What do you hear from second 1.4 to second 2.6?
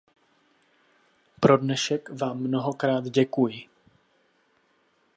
dnešek vám všem